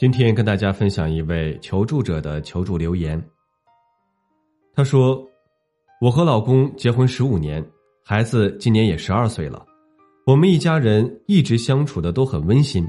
[0.00, 3.22] 今天跟大家分享一位求助者的求助留言。
[4.72, 5.22] 他说
[6.00, 7.62] ：“我和老公结婚十五年，
[8.02, 9.62] 孩子今年也十二岁了，
[10.24, 12.88] 我们一家人一直相处的都很温馨。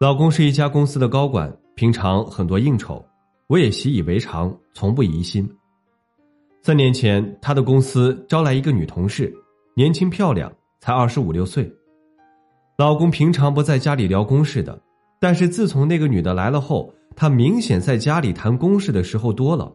[0.00, 3.04] 老公是一家公司的高管，平常很多应酬，
[3.46, 5.46] 我也习以为常，从不疑心。
[6.62, 9.30] 三年前，他的公司招来一个女同事，
[9.74, 11.70] 年轻漂亮，才二十五六岁。
[12.78, 14.80] 老公平常不在家里聊公事的。”
[15.18, 19.72] 但是自从那个女的来了后，他明显在家里谈公事的时候多了，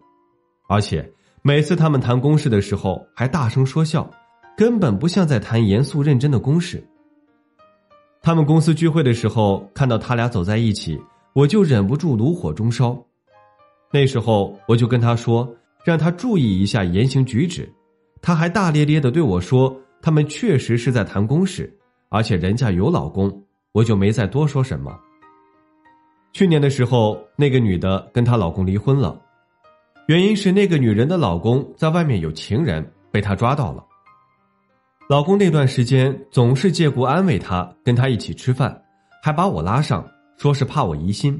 [0.67, 4.09] 而且每次他们谈公事的时候还大声说笑，
[4.55, 6.83] 根本不像在谈严肃认真的公事。
[8.21, 10.99] 他们公司聚会的时候，看到他俩走在一起，
[11.33, 12.95] 我就忍不住炉火中烧。
[13.91, 15.51] 那时候我就跟他说，
[15.83, 17.67] 让他注意一下言行举止，
[18.21, 21.75] 他还大咧咧的对我说，他们确实是在谈公事，
[22.09, 24.95] 而且人家有老公，我就没再多说什么。
[26.33, 29.19] 去年的时候，那个女的跟她老公离婚了，
[30.07, 33.85] 原因是那个女人的老公在外面有情人，被她抓到了。
[35.09, 38.81] 老公那段时间总是借故安慰她，跟她一起吃饭，
[39.21, 41.39] 还把我拉上，说是怕我疑心。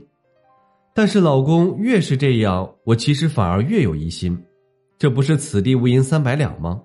[0.93, 4.37] 但是老公越是这样，我其实反而越有疑心，
[4.97, 6.81] 这不是此地无银三百两吗？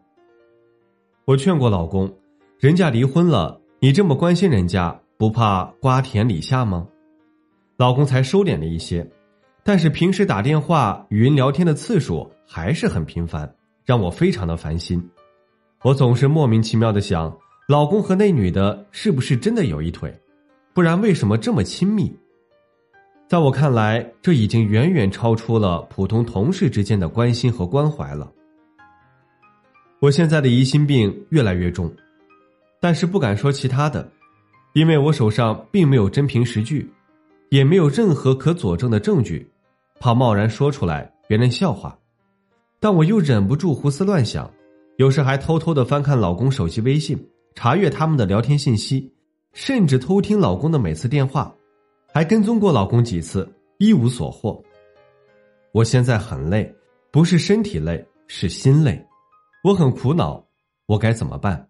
[1.25, 2.17] 我劝过老公，
[2.61, 6.87] 人家离婚了，你这么关心人家，不怕瓜田李下吗？
[7.77, 9.07] 老公才收敛了一些，
[9.63, 15.03] 但是平时打电话、语音聊天的次数还是很频繁，让我非常的烦心。
[15.83, 17.37] 我总是莫名其妙的想，
[17.69, 20.11] 老公和那女的是不是真的有一腿？
[20.73, 22.11] 不然为什么这么亲密？
[23.29, 28.33] 在我看来，这已经远远超出了普通同事之间的关心和关怀了。
[30.01, 31.95] 我现在的疑心病越来越重，
[32.81, 34.11] 但是不敢说其他的，
[34.73, 36.91] 因为我手上并没有真凭实据。
[37.51, 39.49] 也没有任何可佐证的证据，
[40.01, 41.99] 怕贸然说出来别人笑话，
[42.81, 44.51] 但我又忍不住胡思乱想，
[44.97, 47.17] 有时还偷偷的翻看老公手机微信，
[47.55, 49.13] 查阅他们的聊天信息，
[49.53, 51.55] 甚至偷听老公的每次电话，
[52.13, 53.49] 还跟踪过老公几次，
[53.79, 54.63] 一无所获。
[55.73, 56.75] 我现在很累，
[57.11, 59.07] 不是身体累，是心累，
[59.63, 60.45] 我很苦恼，
[60.87, 61.69] 我该怎么办？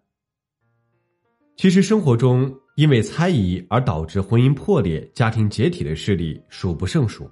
[1.55, 2.53] 其实生活中。
[2.77, 7.27] 因为猜疑而导致婚姻破裂、家庭解体的事例数不胜数。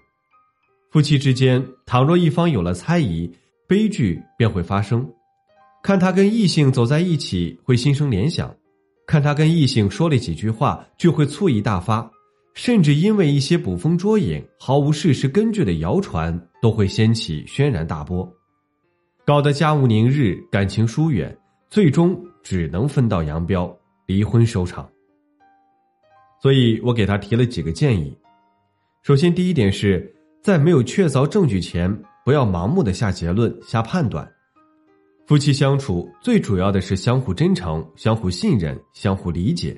[0.89, 3.31] 夫妻之间，倘若一方有了猜疑，
[3.67, 5.07] 悲剧便会发生。
[5.83, 8.49] 看他跟异性走在一起，会心生联想；
[9.05, 12.09] 看他跟异性说了几句话，就会醋意大发；
[12.55, 18.27] 甚至因为一些捕风捉影、毫无事实根据的谣传，都会掀起轩然大波，
[19.23, 21.37] 搞得家务宁日、感情疏远，
[21.69, 23.71] 最终只能分道扬镳，
[24.07, 24.89] 离婚收场。
[26.45, 28.15] 所以我给他提了几个建议。
[29.01, 30.13] 首先，第一点是
[30.43, 31.91] 在没有确凿证据前，
[32.23, 34.31] 不要盲目的下结论、下判断。
[35.25, 39.75] 夫妻相处最主要的是相互真诚、相互信任、相互理解，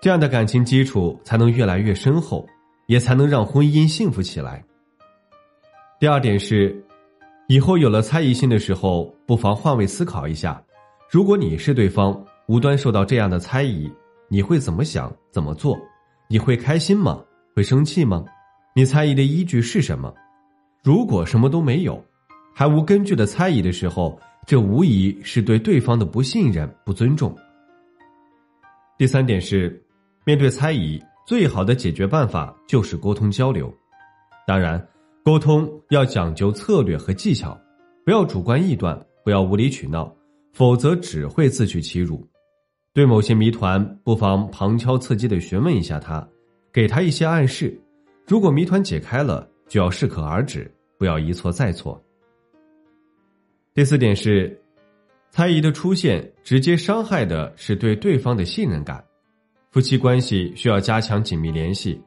[0.00, 2.48] 这样的感情基础才能越来越深厚，
[2.86, 4.64] 也才能让婚姻幸福起来。
[6.00, 6.82] 第二点是，
[7.46, 10.64] 以后有了猜疑心的时候，不妨换位思考一下：
[11.10, 13.92] 如果你是对方，无端受到这样的猜疑。
[14.28, 15.14] 你会怎么想？
[15.30, 15.78] 怎么做？
[16.28, 17.22] 你会开心吗？
[17.54, 18.24] 会生气吗？
[18.74, 20.12] 你猜疑的依据是什么？
[20.82, 22.02] 如果什么都没有，
[22.54, 27.34] 还无根据的猜疑的时候，这无疑是对对方的不信任、不尊重。
[28.98, 29.82] 第三点是，
[30.24, 33.72] 面对猜疑，最好的解决办法就是沟通交流。
[34.46, 34.84] 当然，
[35.24, 37.58] 沟通要讲究策略和技巧，
[38.04, 40.14] 不要主观臆断，不要无理取闹，
[40.52, 42.26] 否则只会自取其辱。
[42.94, 46.24] 对某些谜团，不妨旁敲侧击的询问一下他，
[46.72, 47.76] 给他一些暗示。
[48.24, 52.00] 如果谜团解开了，就要适可而止，不要一错再错。
[53.74, 54.56] 第四点是，
[55.28, 59.04] 猜疑的出现直接伤害的是对对方的信任感。
[59.72, 62.00] 夫妻关系需要加强紧密联系，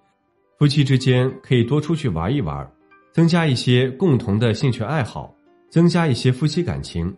[0.57, 2.65] 夫妻之间可以多出去玩一玩，
[3.11, 5.35] 增加一些共同的兴趣爱好，
[5.69, 7.13] 增加一些夫妻感情。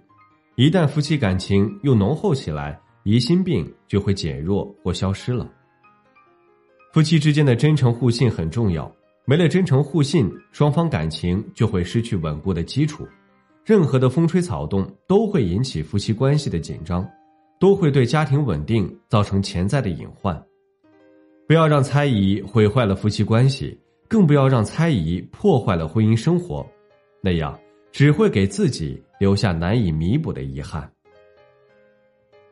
[0.55, 2.81] 一旦夫妻感情又浓厚起来。
[3.09, 5.51] 疑心病就会减弱或消失了。
[6.93, 8.95] 夫妻之间的真诚互信很重要，
[9.25, 13.07] 没了真诚互信，双方感情就会失去稳固的基础。
[13.65, 17.03] 任何的风吹草动都会引起夫妻关系的紧张，
[17.59, 20.39] 都会对家庭稳定造成潜在的隐患。
[21.47, 23.75] 不要让猜疑毁坏了夫妻关系，
[24.07, 26.63] 更不要让猜疑破坏了婚姻生活，
[27.23, 27.59] 那样
[27.91, 30.87] 只会给自己留下难以弥补的遗憾。